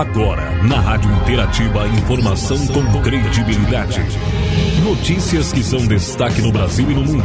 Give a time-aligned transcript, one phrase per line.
[0.00, 4.00] Agora, na Rádio Interativa, informação com credibilidade.
[4.82, 7.22] Notícias que são destaque no Brasil e no mundo.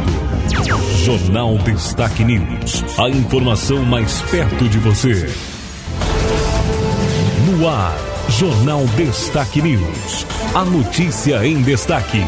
[1.02, 2.84] Jornal Destaque News.
[2.98, 5.26] A informação mais perto de você.
[7.46, 7.96] No ar,
[8.28, 10.26] Jornal Destaque News.
[10.54, 12.22] A notícia em destaque.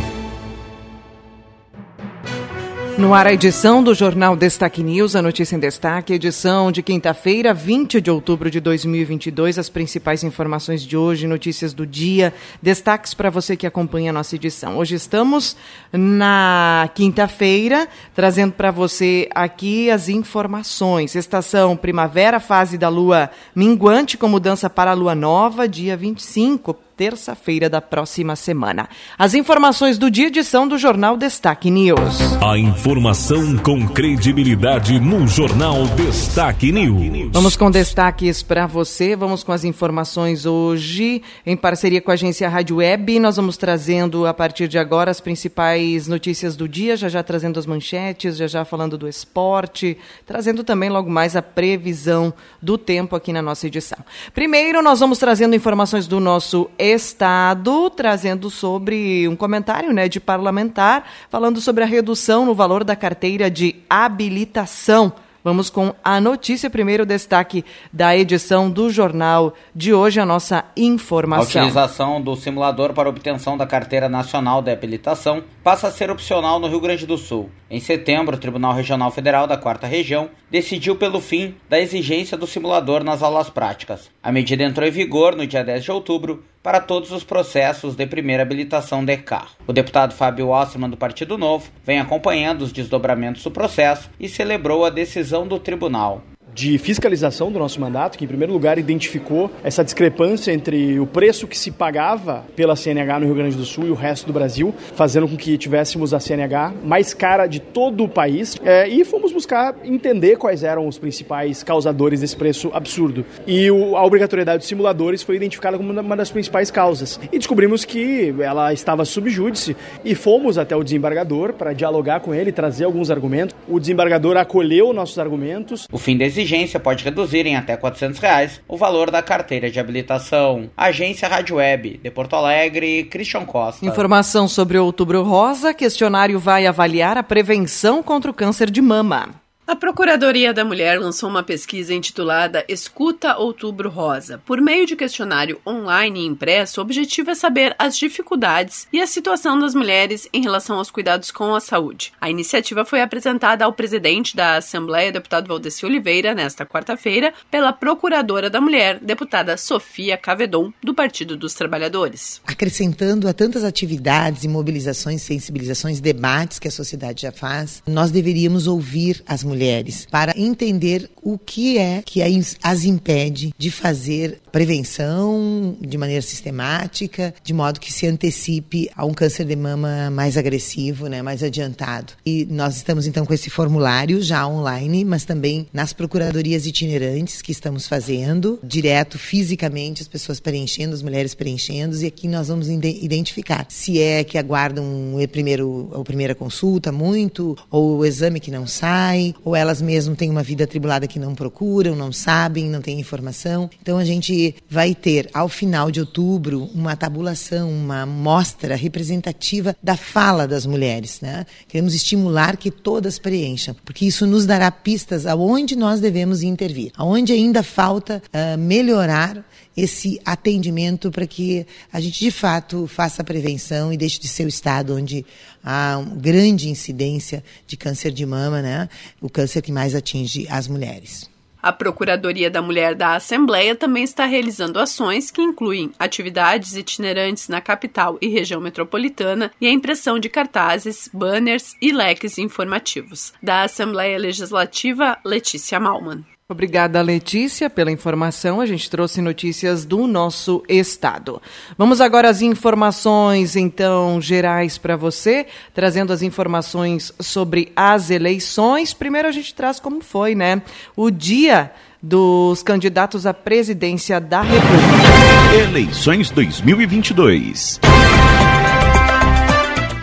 [2.99, 7.55] No ar, a edição do Jornal Destaque News, a notícia em destaque, edição de quinta-feira,
[7.55, 9.57] 20 de outubro de 2022.
[9.57, 14.35] As principais informações de hoje, notícias do dia, destaques para você que acompanha a nossa
[14.35, 14.79] edição.
[14.79, 15.57] Hoje estamos
[15.93, 21.15] na quinta-feira, trazendo para você aqui as informações.
[21.15, 27.71] Estação Primavera, fase da lua minguante, com mudança para a lua nova, dia 25 terça-feira
[27.71, 28.89] da próxima semana.
[29.17, 32.19] As informações do dia edição do Jornal Destaque News.
[32.45, 37.31] A informação com credibilidade no Jornal Destaque News.
[37.33, 42.49] Vamos com destaques para você, vamos com as informações hoje, em parceria com a agência
[42.49, 43.21] Rádio Web.
[43.21, 47.61] Nós vamos trazendo a partir de agora as principais notícias do dia, já já trazendo
[47.61, 53.15] as manchetes, já já falando do esporte, trazendo também logo mais a previsão do tempo
[53.15, 53.99] aqui na nossa edição.
[54.35, 61.05] Primeiro, nós vamos trazendo informações do nosso Estado, trazendo sobre um comentário né, de parlamentar,
[61.29, 65.13] falando sobre a redução no valor da carteira de habilitação.
[65.49, 71.63] Vamos com a notícia, primeiro destaque da edição do jornal de hoje, a nossa informação.
[71.63, 76.59] A utilização do simulador para obtenção da Carteira Nacional de Habilitação passa a ser opcional
[76.59, 77.51] no Rio Grande do Sul.
[77.71, 82.47] Em setembro, o Tribunal Regional Federal da Quarta Região decidiu pelo fim da exigência do
[82.47, 84.11] simulador nas aulas práticas.
[84.23, 88.07] A medida entrou em vigor no dia 10 de outubro para todos os processos de
[88.07, 89.57] primeira habilitação de carro.
[89.67, 94.85] O deputado Fábio Osterman, do Partido Novo, vem acompanhando os desdobramentos do processo e celebrou
[94.85, 96.23] a decisão do tribunal
[96.55, 101.47] de fiscalização do nosso mandato, que em primeiro lugar identificou essa discrepância entre o preço
[101.47, 104.75] que se pagava pela CNH no Rio Grande do Sul e o resto do Brasil,
[104.95, 109.33] fazendo com que tivéssemos a CNH mais cara de todo o país, é, e fomos
[109.33, 113.25] buscar entender quais eram os principais causadores desse preço absurdo.
[113.47, 117.21] E o, a obrigatoriedade dos simuladores foi identificada como uma das principais causas.
[117.33, 122.35] E descobrimos que ela estava sob júdice e fomos até o desembargador para dialogar com
[122.35, 123.55] ele, trazer alguns argumentos.
[123.69, 125.87] O desembargador acolheu nossos argumentos.
[125.93, 129.79] O fim da exigência pode reduzir em até 400 reais o valor da carteira de
[129.79, 130.71] habilitação.
[130.77, 133.85] Agência Rádio Web, de Porto Alegre, Christian Costa.
[133.85, 135.75] Informação sobre Outubro Rosa.
[135.75, 139.48] Questionário vai avaliar a prevenção contra o câncer de mama.
[139.69, 144.41] A Procuradoria da Mulher lançou uma pesquisa intitulada Escuta Outubro Rosa.
[144.47, 149.07] Por meio de questionário online e impresso, o objetivo é saber as dificuldades e a
[149.07, 152.15] situação das mulheres em relação aos cuidados com a saúde.
[152.19, 158.49] A iniciativa foi apresentada ao presidente da Assembleia, deputado Valdeci Oliveira, nesta quarta-feira, pela Procuradora
[158.49, 162.41] da Mulher, deputada Sofia Cavedon, do Partido dos Trabalhadores.
[162.47, 168.67] Acrescentando a tantas atividades e mobilizações, sensibilizações, debates que a sociedade já faz, nós deveríamos
[168.67, 172.23] ouvir as mulheres mulheres para entender o que é que
[172.63, 179.13] as impede de fazer prevenção de maneira sistemática, de modo que se antecipe a um
[179.13, 182.13] câncer de mama mais agressivo, né, mais adiantado.
[182.25, 187.53] E nós estamos então com esse formulário já online, mas também nas procuradorias itinerantes que
[187.53, 193.67] estamos fazendo, direto fisicamente as pessoas preenchendo, as mulheres preenchendo, e aqui nós vamos identificar
[193.69, 198.67] se é que aguardam o primeiro, a primeira consulta muito, ou o exame que não
[198.67, 203.01] sai, ou elas mesmas têm uma vida atribulada que não procuram, não sabem, não têm
[203.01, 203.71] informação.
[203.81, 209.97] Então a gente vai ter, ao final de outubro, uma tabulação, uma mostra representativa da
[209.97, 211.21] fala das mulheres.
[211.23, 211.47] Né?
[211.67, 217.33] Queremos estimular que todas preencham, porque isso nos dará pistas aonde nós devemos intervir, aonde
[217.33, 219.43] ainda falta uh, melhorar
[219.77, 224.45] esse atendimento para que a gente de fato faça a prevenção e deixe de ser
[224.45, 225.25] o estado onde
[225.65, 228.89] há grande incidência de câncer de mama, né?
[229.21, 231.29] O câncer que mais atinge as mulheres.
[231.61, 237.61] A Procuradoria da Mulher da Assembleia também está realizando ações que incluem atividades itinerantes na
[237.61, 243.33] capital e região metropolitana e a impressão de cartazes, banners e leques informativos.
[243.43, 246.25] Da Assembleia Legislativa, Letícia Malman.
[246.51, 248.59] Obrigada, Letícia, pela informação.
[248.59, 251.43] A gente trouxe notícias do nosso estado.
[251.77, 258.95] Vamos agora às informações, então, gerais para você, trazendo as informações sobre as eleições.
[258.95, 260.63] Primeiro, a gente traz como foi, né?
[260.97, 261.71] O dia
[262.03, 265.55] dos candidatos à presidência da República.
[265.69, 267.79] Eleições 2022.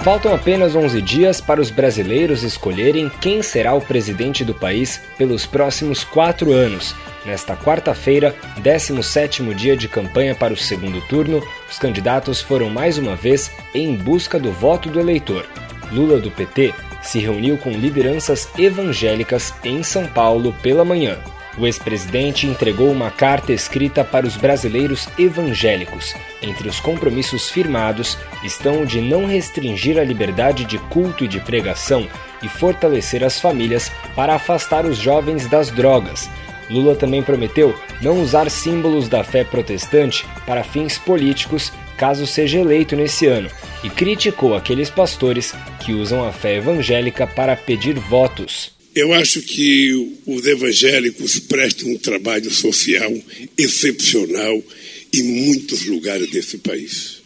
[0.05, 5.47] Faltam apenas 11 dias para os brasileiros escolherem quem será o presidente do país pelos
[5.47, 6.93] próximos quatro anos.
[7.25, 13.15] Nesta quarta-feira, 17º dia de campanha para o segundo turno, os candidatos foram mais uma
[13.15, 15.43] vez em busca do voto do eleitor.
[15.91, 16.71] Lula do PT
[17.01, 21.17] se reuniu com lideranças evangélicas em São Paulo pela manhã.
[21.57, 26.13] O ex-presidente entregou uma carta escrita para os brasileiros evangélicos.
[26.41, 31.39] Entre os compromissos firmados estão o de não restringir a liberdade de culto e de
[31.39, 32.07] pregação
[32.43, 36.29] e fortalecer as famílias para afastar os jovens das drogas.
[36.69, 42.95] Lula também prometeu não usar símbolos da fé protestante para fins políticos caso seja eleito
[42.95, 43.49] nesse ano
[43.83, 48.75] e criticou aqueles pastores que usam a fé evangélica para pedir votos.
[48.95, 49.91] Eu acho que
[50.25, 53.13] os evangélicos prestam um trabalho social
[53.57, 54.63] excepcional
[55.11, 57.17] em muitos lugares desse país.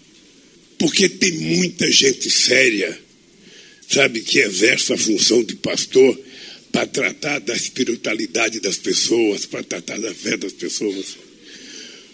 [0.80, 2.98] Porque tem muita gente séria,
[3.88, 6.20] sabe, que exerce a função de pastor
[6.72, 11.18] para tratar da espiritualidade das pessoas, para tratar da fé das pessoas.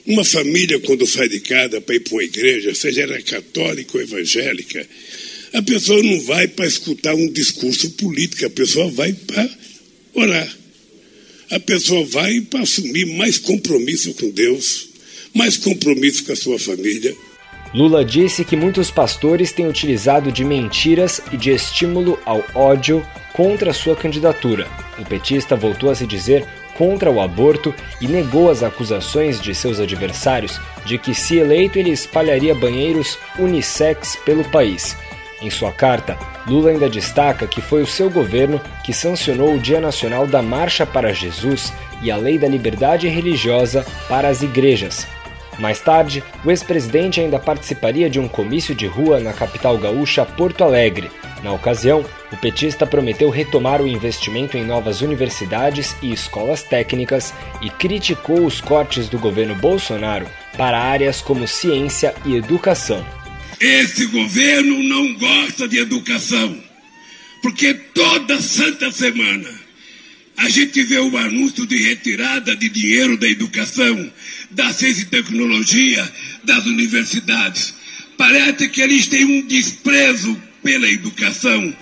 [0.06, 4.04] Uma família, quando sai de casa para ir para uma igreja, seja ela católica ou
[4.04, 4.86] evangélica,
[5.56, 9.50] a pessoa não vai para escutar um discurso político, a pessoa vai para
[10.14, 10.54] orar.
[11.50, 14.90] A pessoa vai para assumir mais compromisso com Deus,
[15.34, 17.16] mais compromisso com a sua família.
[17.74, 23.72] Lula disse que muitos pastores têm utilizado de mentiras e de estímulo ao ódio contra
[23.72, 24.68] sua candidatura.
[25.00, 26.46] O petista voltou a se dizer
[26.78, 31.92] contra o aborto e negou as acusações de seus adversários de que, se eleito, ele
[31.92, 34.98] espalharia banheiros unissex pelo país.
[35.46, 39.80] Em sua carta, Lula ainda destaca que foi o seu governo que sancionou o Dia
[39.80, 41.72] Nacional da Marcha para Jesus
[42.02, 45.06] e a Lei da Liberdade Religiosa para as igrejas.
[45.60, 50.64] Mais tarde, o ex-presidente ainda participaria de um comício de rua na capital gaúcha Porto
[50.64, 51.12] Alegre.
[51.44, 52.04] Na ocasião,
[52.34, 58.60] o petista prometeu retomar o investimento em novas universidades e escolas técnicas e criticou os
[58.60, 60.26] cortes do governo Bolsonaro
[60.58, 63.06] para áreas como ciência e educação.
[63.60, 66.62] Esse governo não gosta de educação,
[67.42, 69.66] porque toda santa semana
[70.38, 74.12] a gente vê o anúncio de retirada de dinheiro da educação,
[74.52, 76.12] da ciência e tecnologia,
[76.44, 77.74] das universidades.
[78.18, 81.74] Parece que eles têm um desprezo pela educação.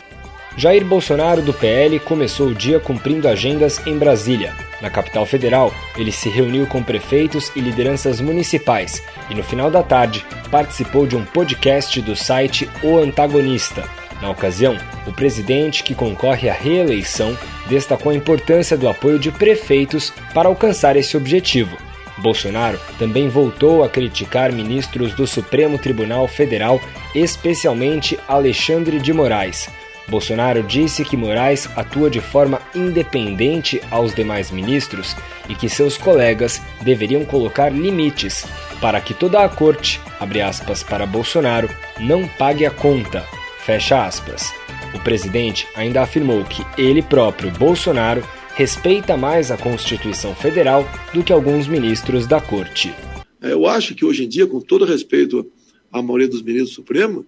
[0.56, 4.54] Jair Bolsonaro, do PL, começou o dia cumprindo agendas em Brasília.
[4.80, 9.82] Na capital federal, ele se reuniu com prefeitos e lideranças municipais e, no final da
[9.82, 13.84] tarde, participou de um podcast do site O Antagonista.
[14.22, 14.78] Na ocasião,
[15.08, 17.36] o presidente, que concorre à reeleição,
[17.68, 21.76] destacou a importância do apoio de prefeitos para alcançar esse objetivo.
[22.20, 26.80] Bolsonaro também voltou a criticar ministros do Supremo Tribunal Federal,
[27.16, 29.68] especialmente Alexandre de Moraes.
[30.08, 35.16] Bolsonaro disse que Moraes atua de forma independente aos demais ministros
[35.50, 38.46] e que seus colegas deveriam colocar limites
[38.82, 41.70] para que toda a corte, abre aspas para Bolsonaro,
[42.00, 43.22] não pague a conta,
[43.60, 44.52] fecha aspas.
[44.94, 48.24] O presidente ainda afirmou que ele próprio, Bolsonaro,
[48.56, 52.94] respeita mais a Constituição Federal do que alguns ministros da corte.
[53.42, 55.50] Eu acho que hoje em dia, com todo respeito
[55.92, 57.26] à maioria dos ministros do Supremo,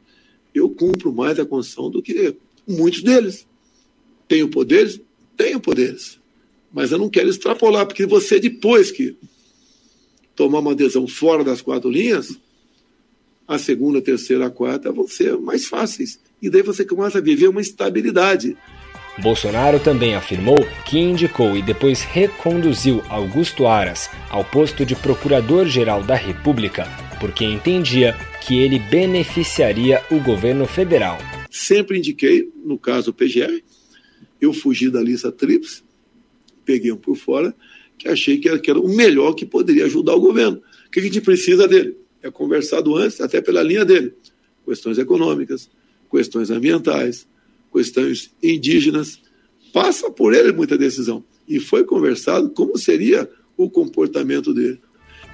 [0.53, 2.35] eu cumpro mais a Constituição do que
[2.67, 3.47] Muitos deles.
[4.27, 4.99] Tenho poderes?
[5.37, 6.19] Tenho poderes.
[6.73, 9.15] Mas eu não quero extrapolar, porque você, depois que
[10.35, 12.37] tomar uma adesão fora das quatro linhas,
[13.47, 16.19] a segunda, a terceira, a quarta vão ser mais fáceis.
[16.41, 18.57] E daí você começa a viver uma estabilidade.
[19.19, 26.15] Bolsonaro também afirmou que indicou e depois reconduziu Augusto Aras ao posto de Procurador-Geral da
[26.15, 26.85] República
[27.19, 31.17] porque entendia que ele beneficiaria o governo federal.
[31.57, 33.63] Sempre indiquei, no caso do PGR,
[34.41, 35.85] eu fugi da lista TRIPS,
[36.65, 37.55] peguei um por fora,
[37.97, 40.61] que achei que era, o melhor que poderia ajudar o governo.
[40.85, 41.95] O que a gente precisa dele?
[42.21, 44.13] É conversado antes, até pela linha dele.
[44.65, 45.69] Questões econômicas,
[46.11, 47.25] questões ambientais,
[47.71, 49.21] questões indígenas.
[49.71, 51.23] Passa por ele muita decisão.
[51.47, 54.81] E foi conversado como seria o comportamento dele.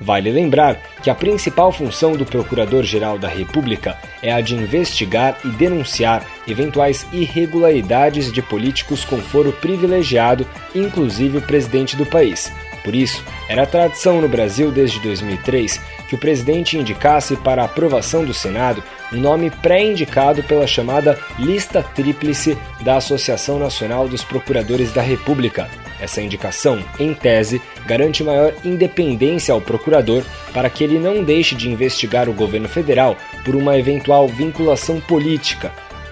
[0.02, 5.50] Vale lembrar que a principal função do Procurador-Geral da República é a de investigar e
[5.50, 12.52] denunciar eventuais irregularidades de políticos com foro privilegiado, inclusive o presidente do país.
[12.84, 15.80] Por isso, era tradição no Brasil desde 2003
[16.10, 22.58] que o presidente indicasse para aprovação do Senado um nome pré-indicado pela chamada Lista Tríplice
[22.82, 25.70] da Associação Nacional dos Procuradores da República,
[26.02, 31.70] essa indicação, em tese, garante maior independência ao procurador para que ele não deixe de
[31.70, 33.16] investigar o governo federal
[33.46, 35.72] por uma eventual vinculação política.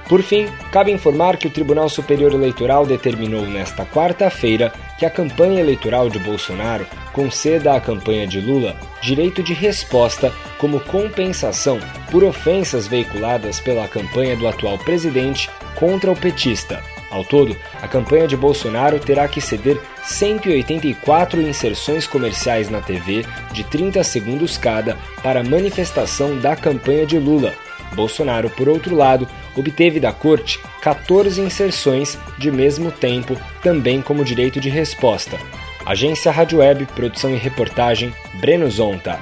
[0.09, 5.59] Por fim, cabe informar que o Tribunal Superior Eleitoral determinou nesta quarta-feira que a campanha
[5.59, 11.79] eleitoral de Bolsonaro conceda à campanha de Lula direito de resposta como compensação
[12.11, 16.81] por ofensas veiculadas pela campanha do atual presidente contra o petista.
[17.09, 23.63] Ao todo, a campanha de Bolsonaro terá que ceder 184 inserções comerciais na TV de
[23.63, 27.53] 30 segundos cada para manifestação da campanha de Lula.
[27.93, 34.59] Bolsonaro, por outro lado, obteve da corte 14 inserções de mesmo tempo, também como direito
[34.59, 35.37] de resposta.
[35.85, 39.19] Agência Rádio Web, produção e reportagem, Breno Zonta.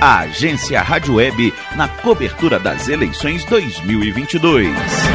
[0.00, 5.07] A Agência Rádio Web na cobertura das eleições 2022.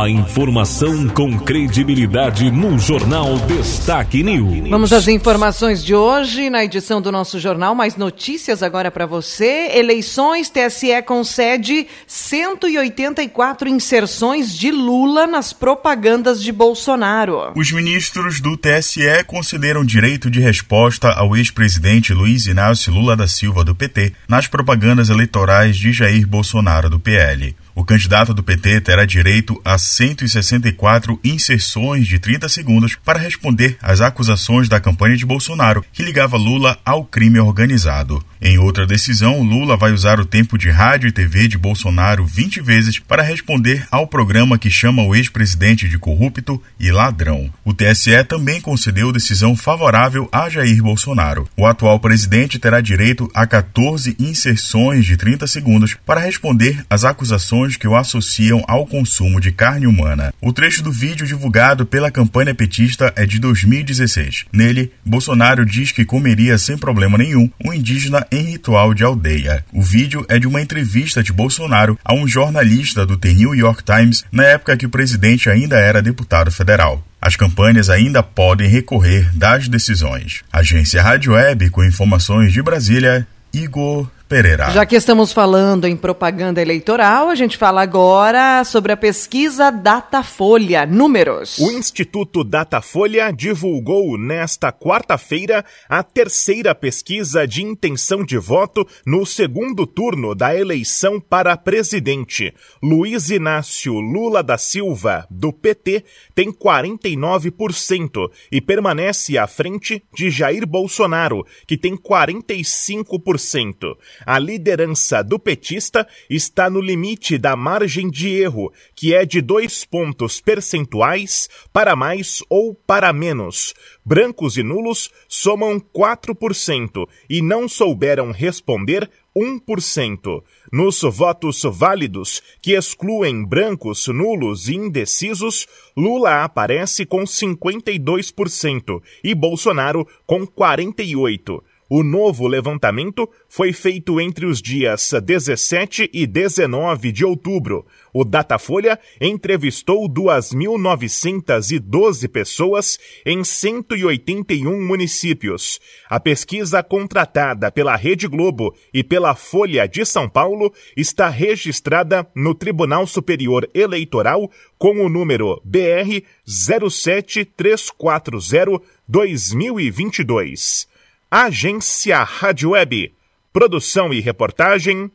[0.00, 4.70] A informação com credibilidade no Jornal Destaque News.
[4.70, 7.74] Vamos às informações de hoje na edição do nosso jornal.
[7.74, 9.72] Mais notícias agora para você.
[9.74, 17.50] Eleições, TSE concede 184 inserções de Lula nas propagandas de Bolsonaro.
[17.56, 23.64] Os ministros do TSE concederam direito de resposta ao ex-presidente Luiz Inácio Lula da Silva
[23.64, 27.56] do PT nas propagandas eleitorais de Jair Bolsonaro do PL.
[27.78, 34.00] O candidato do PT terá direito a 164 inserções de 30 segundos para responder às
[34.00, 38.20] acusações da campanha de Bolsonaro, que ligava Lula ao crime organizado.
[38.40, 42.60] Em outra decisão, Lula vai usar o tempo de rádio e TV de Bolsonaro 20
[42.60, 47.52] vezes para responder ao programa que chama o ex-presidente de corrupto e ladrão.
[47.64, 51.48] O TSE também concedeu decisão favorável a Jair Bolsonaro.
[51.56, 57.76] O atual presidente terá direito a 14 inserções de 30 segundos para responder às acusações
[57.76, 60.32] que o associam ao consumo de carne humana.
[60.40, 64.44] O trecho do vídeo divulgado pela campanha petista é de 2016.
[64.52, 69.64] Nele, Bolsonaro diz que comeria sem problema nenhum um indígena em ritual de aldeia.
[69.72, 73.82] O vídeo é de uma entrevista de Bolsonaro a um jornalista do The New York
[73.82, 77.04] Times na época que o presidente ainda era deputado federal.
[77.20, 80.42] As campanhas ainda podem recorrer das decisões.
[80.52, 84.70] Agência Rádio Web com informações de Brasília, Igor Pereira.
[84.70, 90.84] Já que estamos falando em propaganda eleitoral, a gente fala agora sobre a pesquisa Datafolha.
[90.84, 91.56] Números.
[91.58, 99.86] O Instituto Datafolha divulgou nesta quarta-feira a terceira pesquisa de intenção de voto no segundo
[99.86, 102.52] turno da eleição para presidente.
[102.82, 106.04] Luiz Inácio Lula da Silva, do PT,
[106.34, 113.96] tem 49% e permanece à frente de Jair Bolsonaro, que tem 45%.
[114.26, 119.84] A liderança do petista está no limite da margem de erro, que é de dois
[119.84, 123.74] pontos percentuais para mais ou para menos.
[124.04, 129.08] Brancos e nulos somam 4% e não souberam responder
[129.38, 130.42] 1%.
[130.72, 140.06] Nos votos válidos, que excluem brancos, nulos e indecisos, Lula aparece com 52% e Bolsonaro
[140.26, 141.62] com 48%.
[141.90, 147.86] O novo levantamento foi feito entre os dias 17 e 19 de outubro.
[148.12, 155.80] O Datafolha entrevistou 2.912 pessoas em 181 municípios.
[156.10, 162.54] A pesquisa contratada pela Rede Globo e pela Folha de São Paulo está registrada no
[162.54, 170.97] Tribunal Superior Eleitoral com o número BR 07340 2022.
[171.30, 173.12] Agência Rádio Web.
[173.52, 175.10] Produção e reportagem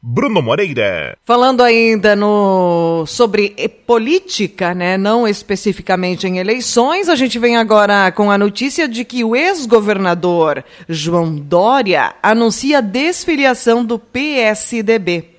[0.00, 1.18] Bruno Moreira.
[1.26, 3.50] Falando ainda no sobre
[3.86, 9.22] política, né, não especificamente em eleições, a gente vem agora com a notícia de que
[9.22, 15.32] o ex-governador João Dória anuncia a desfiliação do PSDB.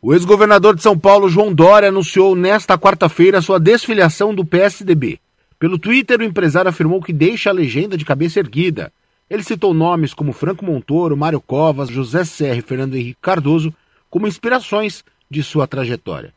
[0.00, 5.20] O ex-governador de São Paulo, João Dória, anunciou nesta quarta-feira sua desfiliação do PSDB.
[5.58, 8.90] Pelo Twitter, o empresário afirmou que deixa a legenda de cabeça erguida
[9.32, 13.74] ele citou nomes como Franco Montoro, Mário Covas, José Serra Fernando Henrique Cardoso
[14.10, 16.34] como inspirações de sua trajetória.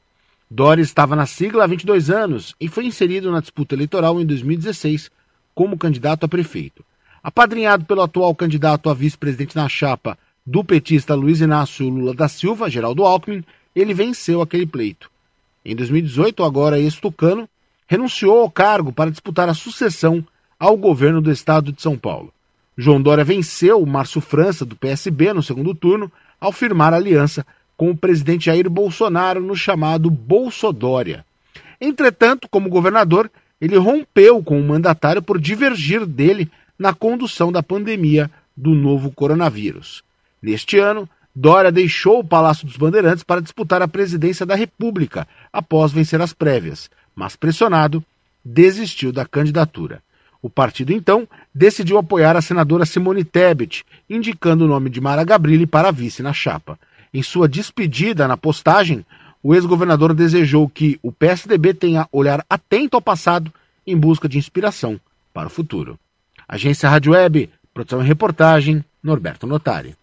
[0.49, 5.11] Dória estava na sigla há 22 anos e foi inserido na disputa eleitoral em 2016
[5.53, 6.85] como candidato a prefeito.
[7.21, 12.69] Apadrinhado pelo atual candidato a vice-presidente na chapa do petista Luiz Inácio Lula da Silva,
[12.69, 13.43] Geraldo Alckmin,
[13.75, 15.11] ele venceu aquele pleito.
[15.65, 17.49] Em 2018, agora ex-tucano,
[17.87, 20.25] renunciou ao cargo para disputar a sucessão
[20.57, 22.33] ao governo do estado de São Paulo.
[22.77, 27.45] João Dória venceu o Márcio França, do PSB, no segundo turno, ao firmar aliança
[27.77, 31.25] com o presidente Jair Bolsonaro no chamado Bolsodória.
[31.79, 33.29] Entretanto, como governador,
[33.59, 40.03] ele rompeu com o mandatário por divergir dele na condução da pandemia do novo coronavírus.
[40.41, 45.91] Neste ano, Dória deixou o Palácio dos Bandeirantes para disputar a presidência da República após
[45.91, 48.03] vencer as prévias, mas pressionado,
[48.43, 50.01] desistiu da candidatura.
[50.41, 55.65] O partido, então, decidiu apoiar a senadora Simone Tebet, indicando o nome de Mara Gabrilli
[55.65, 56.77] para vice na chapa.
[57.13, 59.05] Em sua despedida na postagem,
[59.41, 63.53] o ex-governador desejou que o PSDB tenha olhar atento ao passado
[63.87, 64.99] em busca de inspiração
[65.33, 65.97] para o futuro.
[66.45, 69.95] Agência Rádio Web, produção e reportagem, Norberto Notari.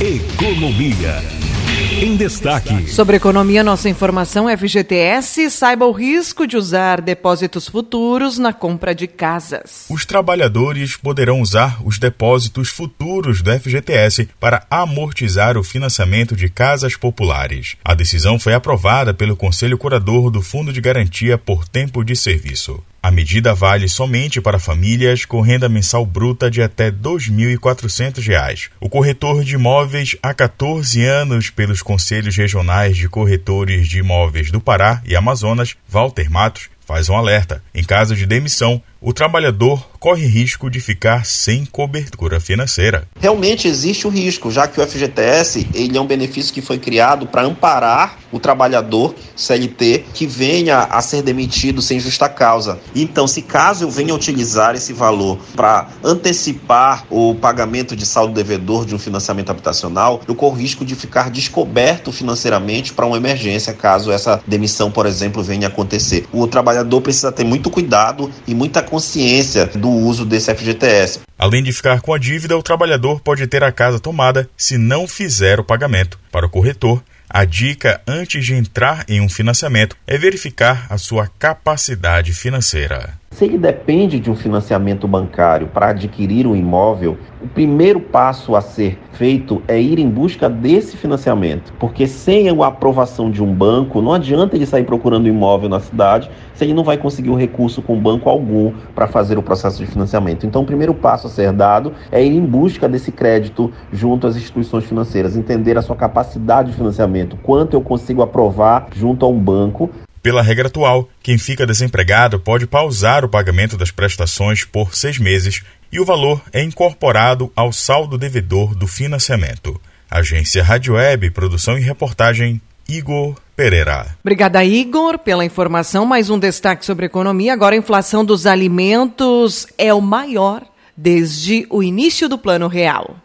[0.00, 1.53] Economia.
[2.02, 2.88] Em destaque.
[2.88, 5.48] Sobre economia, nossa informação FGTS.
[5.48, 9.86] Saiba o risco de usar depósitos futuros na compra de casas.
[9.88, 16.96] Os trabalhadores poderão usar os depósitos futuros do FGTS para amortizar o financiamento de casas
[16.96, 17.76] populares.
[17.84, 22.82] A decisão foi aprovada pelo Conselho Curador do Fundo de Garantia por Tempo de Serviço.
[23.04, 28.70] A medida vale somente para famílias com renda mensal bruta de até R$ 2.400.
[28.80, 34.58] O corretor de imóveis há 14 anos pelos Conselhos Regionais de Corretores de Imóveis do
[34.58, 37.62] Pará e Amazonas, Walter Matos, faz um alerta.
[37.74, 43.06] Em caso de demissão, o trabalhador corre risco de ficar sem cobertura financeira.
[43.20, 47.26] Realmente existe o risco, já que o FGTS ele é um benefício que foi criado
[47.26, 52.78] para amparar o trabalhador CLT que venha a ser demitido sem justa causa.
[52.94, 58.86] Então, se caso eu venha utilizar esse valor para antecipar o pagamento de saldo devedor
[58.86, 64.10] de um financiamento habitacional, eu corro risco de ficar descoberto financeiramente para uma emergência, caso
[64.10, 66.26] essa demissão, por exemplo, venha a acontecer.
[66.32, 71.20] O trabalhador precisa ter muito cuidado e muita consciência do uso desse FGTS.
[71.36, 75.08] Além de ficar com a dívida, o trabalhador pode ter a casa tomada se não
[75.08, 76.16] fizer o pagamento.
[76.30, 81.26] Para o corretor, a dica antes de entrar em um financiamento é verificar a sua
[81.26, 83.18] capacidade financeira.
[83.34, 88.60] Se ele depende de um financiamento bancário para adquirir um imóvel, o primeiro passo a
[88.60, 94.00] ser feito é ir em busca desse financiamento, porque sem a aprovação de um banco,
[94.00, 97.34] não adianta ele sair procurando um imóvel na cidade se ele não vai conseguir o
[97.34, 100.46] recurso com banco algum para fazer o processo de financiamento.
[100.46, 104.36] Então, o primeiro passo a ser dado é ir em busca desse crédito junto às
[104.36, 109.40] instituições financeiras, entender a sua capacidade de financiamento, quanto eu consigo aprovar junto a um
[109.40, 109.90] banco
[110.24, 115.62] pela regra atual, quem fica desempregado pode pausar o pagamento das prestações por seis meses
[115.92, 119.78] e o valor é incorporado ao saldo devedor do financiamento.
[120.10, 122.58] Agência Rádio Web, produção e reportagem,
[122.88, 124.16] Igor Pereira.
[124.22, 126.06] Obrigada, Igor, pela informação.
[126.06, 127.52] Mais um destaque sobre economia.
[127.52, 130.62] Agora, a inflação dos alimentos é o maior
[130.96, 133.16] desde o início do Plano Real.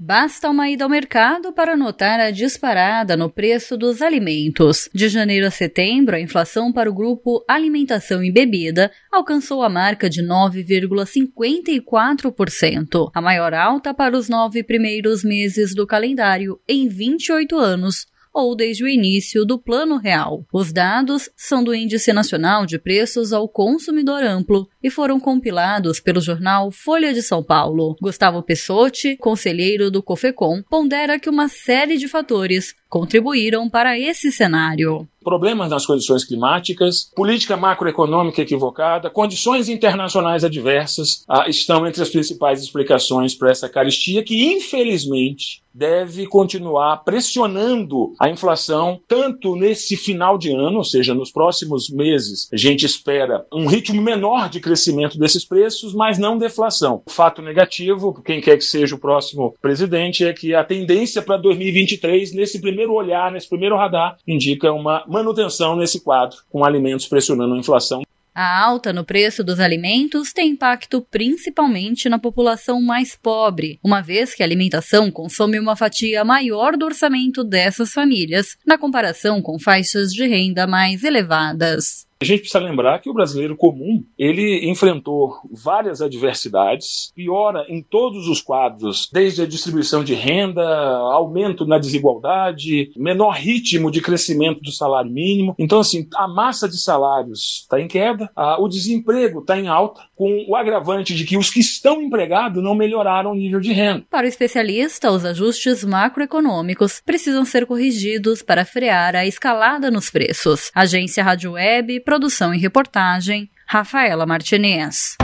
[0.00, 4.88] Basta uma ida ao mercado para notar a disparada no preço dos alimentos.
[4.94, 10.08] De janeiro a setembro, a inflação para o grupo Alimentação e Bebida alcançou a marca
[10.08, 18.06] de 9,54%, a maior alta para os nove primeiros meses do calendário em 28 anos
[18.32, 20.44] ou desde o início do Plano Real.
[20.52, 26.20] Os dados são do Índice Nacional de Preços ao Consumidor Amplo e foram compilados pelo
[26.20, 27.96] jornal Folha de São Paulo.
[28.00, 35.08] Gustavo Pessotti, conselheiro do COFECOM, pondera que uma série de fatores contribuíram para esse cenário
[35.28, 42.62] problemas nas condições climáticas, política macroeconômica equivocada, condições internacionais adversas ah, estão entre as principais
[42.62, 50.50] explicações para essa caristia que, infelizmente, deve continuar pressionando a inflação tanto nesse final de
[50.50, 52.48] ano, ou seja, nos próximos meses.
[52.52, 57.02] A gente espera um ritmo menor de crescimento desses preços, mas não deflação.
[57.06, 61.36] O fato negativo, quem quer que seja o próximo presidente, é que a tendência para
[61.36, 67.54] 2023, nesse primeiro olhar, nesse primeiro radar, indica uma manutenção nesse quadro, com alimentos pressionando
[67.54, 68.02] a inflação.
[68.40, 74.32] A alta no preço dos alimentos tem impacto principalmente na população mais pobre, uma vez
[74.32, 80.12] que a alimentação consome uma fatia maior do orçamento dessas famílias, na comparação com faixas
[80.12, 82.07] de renda mais elevadas.
[82.20, 88.26] A gente precisa lembrar que o brasileiro comum ele enfrentou várias adversidades, piora em todos
[88.26, 90.66] os quadros, desde a distribuição de renda,
[91.12, 95.54] aumento na desigualdade, menor ritmo de crescimento do salário mínimo.
[95.56, 100.02] Então, assim, a massa de salários está em queda, a, o desemprego está em alta,
[100.16, 104.04] com o agravante de que os que estão empregados não melhoraram o nível de renda.
[104.10, 110.72] Para o especialista, os ajustes macroeconômicos precisam ser corrigidos para frear a escalada nos preços.
[110.74, 115.18] Agência Rádio Web Produção e reportagem, Rafaela Martinez.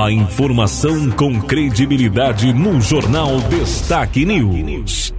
[0.00, 5.12] A informação com credibilidade no Jornal Destaque News.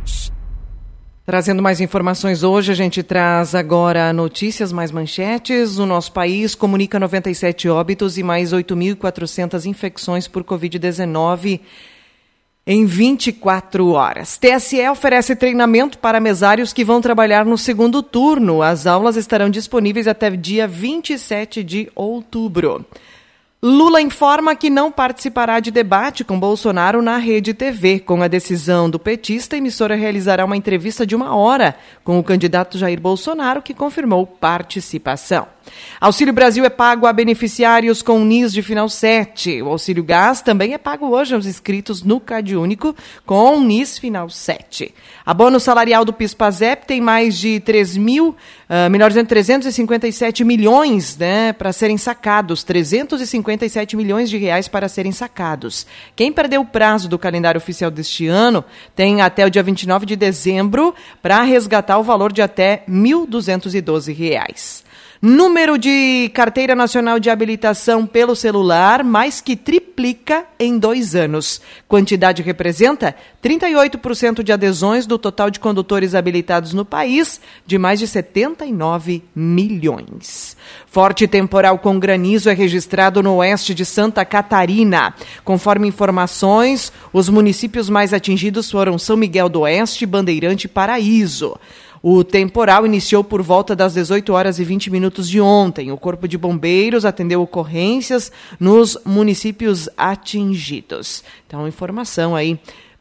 [1.26, 5.78] Trazendo mais informações hoje, a gente traz agora notícias mais manchetes.
[5.78, 11.60] O nosso país comunica 97 óbitos e mais 8.400 infecções por Covid-19
[12.72, 14.38] em 24 horas.
[14.38, 18.62] TSE oferece treinamento para mesários que vão trabalhar no segundo turno.
[18.62, 22.86] As aulas estarão disponíveis até dia 27 de outubro.
[23.62, 28.00] Lula informa que não participará de debate com Bolsonaro na Rede TV.
[28.00, 32.24] Com a decisão do petista, a emissora realizará uma entrevista de uma hora com o
[32.24, 35.46] candidato Jair Bolsonaro, que confirmou participação.
[36.00, 39.62] Auxílio Brasil é pago a beneficiários com NIS de final 7.
[39.62, 42.96] O Auxílio Gás também é pago hoje aos inscritos no Cade Único
[43.26, 44.96] com NIS final 7.
[45.26, 48.38] Abono salarial do PIS-PASEP tem mais de 3 mil,
[48.70, 52.64] uh, melhor dizendo, 357 milhões né, para serem sacados.
[52.64, 55.88] 357 milhões de reais para serem sacados.
[56.16, 58.64] Quem perdeu o prazo do calendário oficial deste ano
[58.96, 64.84] tem até o dia 29 de dezembro para resgatar o valor de até R$ 1.212.
[65.22, 71.60] Número de carteira nacional de habilitação pelo celular mais que triplica em dois anos.
[71.90, 78.08] Quantidade representa 38% de adesões do total de condutores habilitados no país, de mais de
[78.08, 80.56] 79 milhões.
[80.88, 85.14] Forte temporal com granizo é registrado no oeste de Santa Catarina.
[85.44, 91.60] Conforme informações, os municípios mais atingidos foram São Miguel do Oeste, Bandeirante e Paraíso.
[92.02, 95.92] O temporal iniciou por volta das 18 horas e 20 minutos de ontem.
[95.92, 101.24] O Corpo de Bombeiros atendeu ocorrências nos municípios atingidos.
[101.46, 102.60] Então, informação aí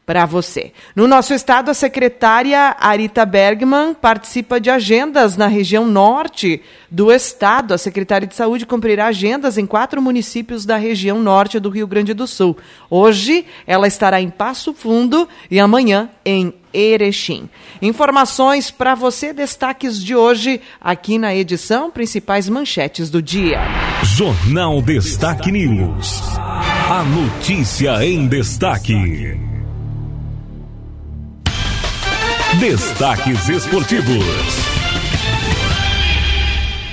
[0.09, 0.71] para você.
[0.95, 7.75] No nosso estado, a secretária Arita Bergman participa de agendas na região norte do estado.
[7.75, 12.15] A secretária de Saúde cumprirá agendas em quatro municípios da região norte do Rio Grande
[12.15, 12.57] do Sul.
[12.89, 17.47] Hoje, ela estará em Passo Fundo e amanhã em Erechim.
[17.79, 23.59] Informações para você, destaques de hoje aqui na edição, principais manchetes do dia.
[24.01, 26.23] Jornal Destaque News.
[26.89, 29.48] A notícia em destaque.
[32.57, 34.25] Destaques esportivos.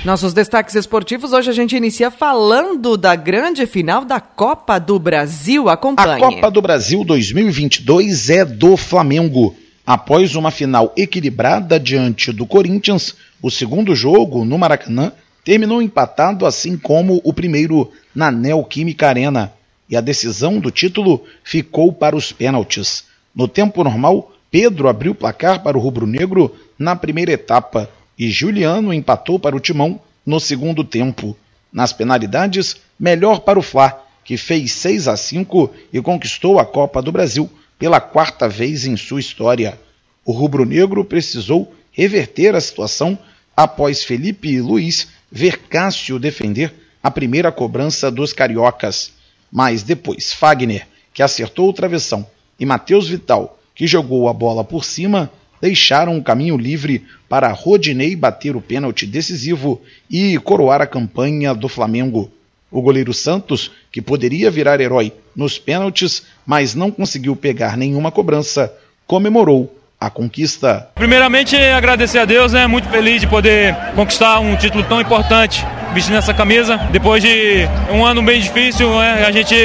[0.05, 5.67] Nossos destaques esportivos, hoje a gente inicia falando da grande final da Copa do Brasil.
[5.67, 6.13] Acompanhe.
[6.13, 9.55] A Copa do Brasil 2022 é do Flamengo.
[9.85, 15.11] Após uma final equilibrada diante do Corinthians, o segundo jogo no Maracanã
[15.43, 19.51] terminou empatado, assim como o primeiro na Neoquímica Arena.
[19.89, 23.05] E a decisão do título ficou para os pênaltis.
[23.35, 28.93] No tempo normal, Pedro abriu o placar para o rubro-negro na primeira etapa e Juliano
[28.93, 31.37] empatou para o Timão no segundo tempo.
[31.71, 37.01] Nas penalidades, melhor para o Fla, que fez 6 a 5 e conquistou a Copa
[37.01, 39.79] do Brasil pela quarta vez em sua história.
[40.25, 43.17] O rubro-negro precisou reverter a situação
[43.55, 49.13] após Felipe Luiz ver Cássio defender a primeira cobrança dos cariocas.
[49.51, 52.25] Mas depois Fagner, que acertou o travessão,
[52.59, 58.15] e Matheus Vital, que jogou a bola por cima, deixaram o caminho livre para Rodinei
[58.15, 62.31] bater o pênalti decisivo e coroar a campanha do Flamengo.
[62.71, 68.73] O goleiro Santos, que poderia virar herói nos pênaltis, mas não conseguiu pegar nenhuma cobrança,
[69.05, 70.89] comemorou a conquista.
[70.95, 72.67] Primeiramente, agradecer a Deus, né?
[72.67, 75.63] Muito feliz de poder conquistar um título tão importante
[75.93, 76.77] vestindo essa camisa.
[76.91, 79.25] Depois de um ano bem difícil, né?
[79.25, 79.55] a gente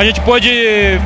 [0.00, 0.48] a gente pôde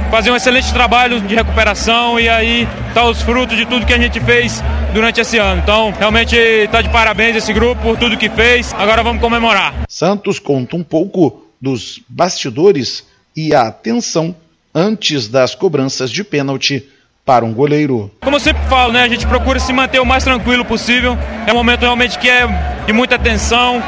[0.09, 3.99] fazer um excelente trabalho de recuperação e aí tá os frutos de tudo que a
[3.99, 5.61] gente fez durante esse ano.
[5.61, 8.73] Então, realmente está de parabéns esse grupo por tudo que fez.
[8.75, 9.75] Agora vamos comemorar.
[9.89, 13.05] Santos conta um pouco dos bastidores
[13.35, 14.33] e a tensão
[14.73, 16.89] antes das cobranças de pênalti
[17.25, 18.13] para um goleiro.
[18.23, 21.19] Como eu sempre falo, né, a gente procura se manter o mais tranquilo possível.
[21.49, 22.47] É um momento realmente que é
[22.87, 23.83] de muita tensão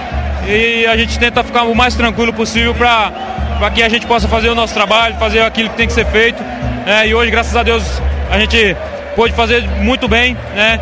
[0.49, 3.26] e a gente tenta ficar o mais tranquilo possível para
[3.59, 6.07] para que a gente possa fazer o nosso trabalho, fazer aquilo que tem que ser
[6.07, 6.43] feito.
[6.87, 7.83] É, e hoje, graças a Deus,
[8.31, 8.77] a gente
[9.15, 10.35] pôde fazer muito bem.
[10.55, 10.81] Né?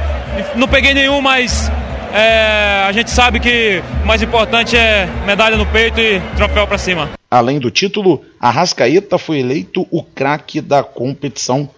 [0.56, 1.70] Não peguei nenhum, mas
[2.12, 6.78] é, a gente sabe que o mais importante é medalha no peito e troféu para
[6.78, 7.10] cima.
[7.30, 11.68] Além do título, a Rascaeta foi eleito o craque da competição.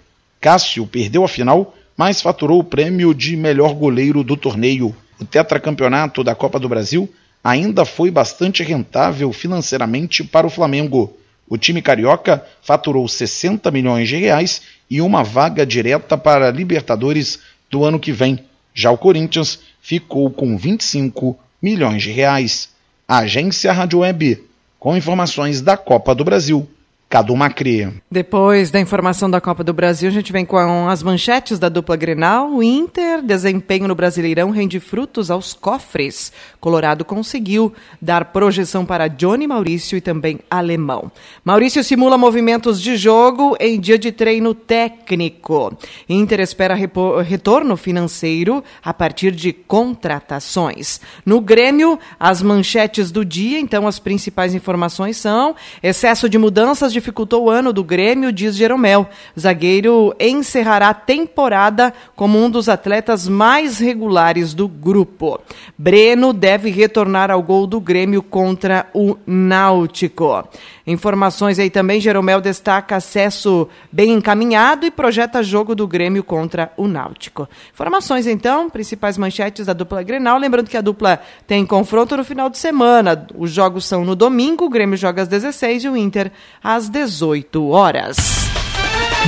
[0.40, 4.94] Cássio perdeu a final, mas faturou o prêmio de melhor goleiro do torneio.
[5.18, 7.08] O tetracampeonato da Copa do Brasil
[7.46, 11.16] ainda foi bastante rentável financeiramente para o Flamengo.
[11.48, 17.38] O time carioca faturou 60 milhões de reais e uma vaga direta para Libertadores
[17.70, 18.44] do ano que vem.
[18.74, 22.70] Já o Corinthians ficou com 25 milhões de reais.
[23.06, 24.42] Agência Rádio Web,
[24.76, 26.68] com informações da Copa do Brasil,
[27.08, 28.02] Cadu Macri.
[28.10, 31.94] Depois da informação da Copa do Brasil, a gente vem com as manchetes da dupla
[31.94, 32.50] Grenal.
[32.50, 36.32] O Inter, desempenho no Brasileirão, rende frutos aos cofres.
[36.60, 41.12] Colorado conseguiu dar projeção para Johnny Maurício e também Alemão.
[41.44, 45.78] Maurício simula movimentos de jogo em dia de treino técnico.
[46.08, 51.00] Inter espera retorno financeiro a partir de contratações.
[51.24, 57.44] No Grêmio, as manchetes do dia, então as principais informações são excesso de mudanças dificultou
[57.44, 59.06] o ano do Grêmio, diz Jeromel.
[59.38, 65.38] Zagueiro encerrará a temporada como um dos atletas mais regulares do grupo.
[65.76, 70.48] Breno deve retornar ao gol do Grêmio contra o Náutico.
[70.86, 76.86] Informações aí também, Jeromel destaca acesso bem encaminhado e projeta jogo do Grêmio contra o
[76.86, 77.48] Náutico.
[77.72, 82.48] Informações então, principais manchetes da dupla Grenal, lembrando que a dupla tem confronto no final
[82.48, 83.26] de semana.
[83.34, 86.30] Os jogos são no domingo, o Grêmio joga às 16 e o Inter
[86.62, 88.16] às 18 horas.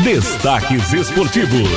[0.02, 1.68] Destaques esportivos.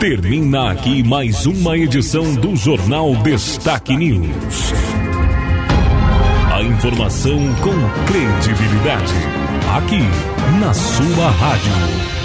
[0.00, 4.72] Termina aqui mais uma edição do Jornal Destaque News.
[6.54, 7.74] A informação com
[8.06, 9.14] credibilidade.
[9.76, 10.02] Aqui,
[10.60, 12.17] na sua rádio.